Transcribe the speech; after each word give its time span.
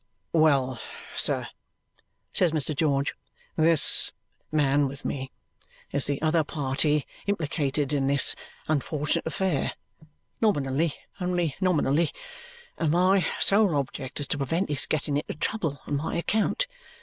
"Well, 0.33 0.79
sir," 1.15 1.47
says 2.33 2.53
Mr. 2.53 2.75
George, 2.75 3.13
"this 3.55 4.13
man 4.51 4.87
with 4.87 5.05
me 5.05 5.29
is 5.91 6.07
the 6.07 6.19
other 6.23 6.43
party 6.43 7.05
implicated 7.27 7.93
in 7.93 8.07
this 8.07 8.33
unfortunate 8.67 9.27
affair 9.27 9.73
nominally, 10.41 10.95
only 11.19 11.55
nominally 11.61 12.09
and 12.79 12.89
my 12.89 13.27
sole 13.39 13.75
object 13.75 14.19
is 14.19 14.27
to 14.29 14.37
prevent 14.39 14.69
his 14.69 14.87
getting 14.87 15.17
into 15.17 15.35
trouble 15.35 15.79
on 15.85 15.97
my 15.97 16.15
account. 16.15 16.65